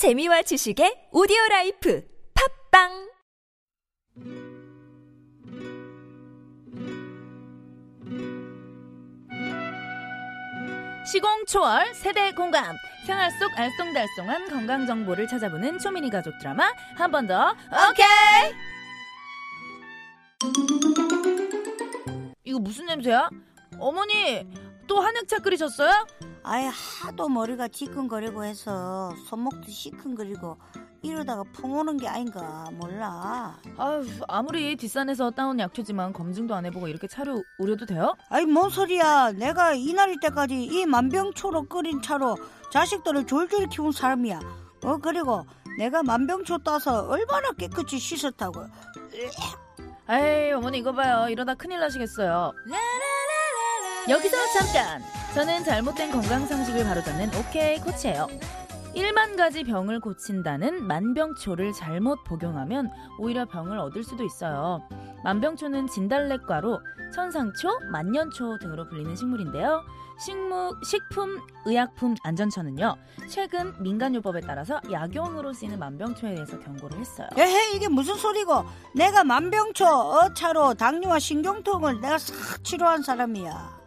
재미와 0.00 0.40
지식의 0.48 1.12
오디오 1.12 1.36
life 1.50 2.00
팟빵 2.32 2.88
시공 11.10 11.44
초월 11.46 11.94
세대 11.94 12.32
공감 12.32 12.76
생활 13.06 13.30
속 13.32 13.50
알쏭달쏭한 13.52 14.48
건강 14.50 14.86
정보를 14.86 15.26
찾아보는 15.28 15.78
초미니 15.78 16.10
가족 16.10 16.38
드라마 16.38 16.72
한 16.96 17.10
번 17.10 17.26
더 17.26 17.54
오케이 17.90 18.54
이거 22.44 22.58
무슨 22.58 22.86
냄새야? 22.86 23.28
어머니 23.78 24.46
또 24.86 25.00
한약차 25.00 25.38
끓이셨어요? 25.40 26.06
아예 26.42 26.66
하도 26.68 27.28
머리가 27.28 27.68
지끈거리고 27.68 28.44
해서 28.44 29.14
손목도 29.28 29.70
시큰거리고 29.70 30.58
이러다가 31.02 31.44
풍 31.52 31.72
오는 31.78 31.96
게 31.96 32.08
아닌가 32.08 32.66
몰라. 32.72 33.56
아유 33.78 34.04
아무리 34.28 34.76
뒷산에서 34.76 35.30
따온 35.30 35.58
약초지만 35.58 36.12
검증도 36.12 36.54
안 36.54 36.66
해보고 36.66 36.88
이렇게 36.88 37.06
차로 37.06 37.42
우려도 37.58 37.86
돼요? 37.86 38.14
아이 38.28 38.44
뭔 38.46 38.70
소리야. 38.70 39.32
내가 39.32 39.74
이날일 39.74 40.20
때까지 40.20 40.62
이 40.62 40.86
만병초로 40.86 41.64
끓인 41.68 42.02
차로 42.02 42.36
자식들을 42.70 43.26
졸졸 43.26 43.68
키운 43.68 43.92
사람이야. 43.92 44.40
어 44.84 44.96
그리고 44.98 45.44
내가 45.78 46.02
만병초 46.02 46.58
따서 46.58 47.06
얼마나 47.08 47.50
깨끗이 47.52 47.98
씻었다고. 47.98 48.64
에이 50.08 50.52
어머니 50.52 50.78
이거 50.78 50.92
봐요 50.92 51.28
이러다 51.28 51.54
큰일 51.54 51.78
나시겠어요 51.78 52.52
여기서 54.08 54.36
잠깐 54.58 55.02
저는 55.34 55.62
잘못된 55.62 56.10
건강 56.10 56.44
상식을 56.44 56.84
바로잡는 56.84 57.30
오케이 57.38 57.78
코치예요 57.78 58.26
1만 58.96 59.36
가지 59.36 59.62
병을 59.62 60.00
고친다는 60.00 60.82
만병초를 60.84 61.72
잘못 61.72 62.24
복용하면 62.24 62.90
오히려 63.18 63.44
병을 63.44 63.78
얻을 63.78 64.02
수도 64.02 64.24
있어요 64.24 64.82
만병초는 65.22 65.86
진달래과로 65.86 66.80
천상초, 67.14 67.68
만년초 67.92 68.58
등으로 68.58 68.88
불리는 68.88 69.14
식물인데요 69.14 69.84
식물, 70.18 70.72
식품 70.82 71.40
의약품 71.64 72.16
안전처는요 72.24 72.96
최근 73.28 73.72
민간요법에 73.80 74.40
따라서 74.40 74.80
약용으로 74.90 75.52
쓰이는 75.52 75.78
만병초에 75.78 76.34
대해서 76.34 76.58
경고를 76.58 76.98
했어요 76.98 77.28
에헤 77.36 77.76
이게 77.76 77.88
무슨 77.88 78.16
소리고. 78.16 78.64
내가 78.96 79.22
만병초 79.22 79.86
어차로 79.86 80.74
당뇨와 80.74 81.20
신경통을 81.20 82.00
내가 82.00 82.18
싹 82.18 82.64
치료한 82.64 83.02
사람이야. 83.02 83.79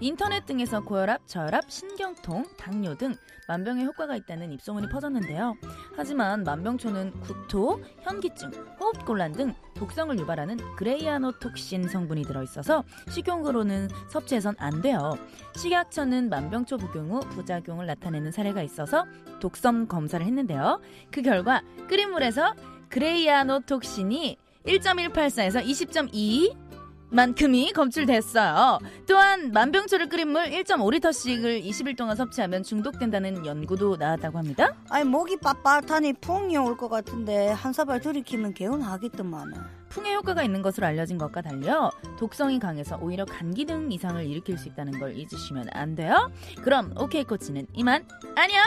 인터넷 0.00 0.46
등에서 0.46 0.80
고혈압, 0.80 1.26
저혈압, 1.26 1.70
신경통, 1.70 2.44
당뇨 2.56 2.94
등 2.94 3.14
만병에 3.48 3.84
효과가 3.84 4.14
있다는 4.14 4.52
입소문이 4.52 4.88
퍼졌는데요. 4.88 5.56
하지만 5.96 6.44
만병초는 6.44 7.20
구토, 7.20 7.82
현기증, 8.02 8.50
호흡곤란 8.78 9.32
등 9.32 9.54
독성을 9.74 10.16
유발하는 10.18 10.58
그레이아노톡신 10.76 11.88
성분이 11.88 12.22
들어있어서 12.22 12.84
식용으로는 13.08 13.88
섭취해선 14.10 14.56
안 14.58 14.82
돼요. 14.82 15.18
식약처는 15.56 16.28
만병초 16.28 16.76
복용 16.76 17.10
후 17.10 17.20
부작용을 17.20 17.86
나타내는 17.86 18.30
사례가 18.30 18.62
있어서 18.62 19.06
독성 19.40 19.86
검사를 19.86 20.24
했는데요. 20.24 20.80
그 21.10 21.22
결과 21.22 21.62
끓인 21.88 22.10
물에서 22.10 22.54
그레이아노톡신이 22.90 24.36
1.184에서 24.66 25.64
20.2 25.64 26.67
만큼이 27.10 27.72
검출됐어요. 27.72 28.78
또한 29.06 29.50
만병초를 29.52 30.08
끓인 30.08 30.28
물 30.28 30.44
1.5리터씩을 30.44 31.64
20일 31.64 31.96
동안 31.96 32.16
섭취하면 32.16 32.62
중독된다는 32.62 33.46
연구도 33.46 33.96
나왔다고 33.96 34.38
합니다. 34.38 34.74
아이 34.90 35.04
목이 35.04 35.36
빳빳하니 35.36 36.20
풍이 36.20 36.56
올 36.56 36.76
것 36.78 36.88
같은데 36.88 37.48
한 37.50 37.72
사발 37.72 38.00
들이키면 38.00 38.54
개운하겠더만. 38.54 39.52
풍의 39.88 40.14
효과가 40.16 40.42
있는 40.44 40.62
것으로 40.62 40.86
알려진 40.86 41.18
것과 41.18 41.40
달려 41.40 41.90
독성이 42.18 42.58
강해서 42.58 42.98
오히려 43.00 43.24
감기 43.24 43.64
등 43.64 43.90
이상을 43.90 44.24
일으킬 44.24 44.58
수 44.58 44.68
있다는 44.68 44.98
걸 45.00 45.16
잊으시면 45.16 45.68
안 45.72 45.94
돼요. 45.96 46.30
그럼 46.62 46.92
오케이 46.98 47.24
코치는 47.24 47.66
이만 47.74 48.06
안녕. 48.36 48.62